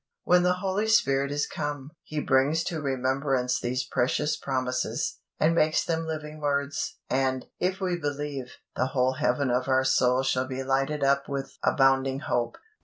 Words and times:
When 0.23 0.41
the 0.41 0.53
Holy 0.53 0.87
Spirit 0.87 1.31
is 1.31 1.45
come, 1.45 1.91
He 2.03 2.19
brings 2.19 2.63
to 2.63 2.81
remembrance 2.81 3.59
these 3.61 3.83
precious 3.83 4.35
promises, 4.35 5.19
and 5.39 5.53
makes 5.53 5.85
them 5.85 6.07
living 6.07 6.39
words; 6.41 6.97
and, 7.07 7.45
if 7.59 7.79
we 7.79 7.99
believe, 7.99 8.53
the 8.75 8.87
whole 8.97 9.17
heaven 9.19 9.51
of 9.51 9.67
our 9.67 9.83
soul 9.83 10.23
shall 10.23 10.47
be 10.47 10.63
lighted 10.63 11.03
up 11.03 11.29
with 11.29 11.55
abounding 11.63 12.21
hope. 12.21 12.57